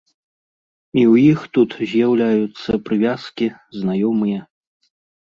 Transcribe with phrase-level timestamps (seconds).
[1.01, 3.47] І ў іх тут з'яўляюцца прывязкі,
[3.81, 4.41] знаёмыя.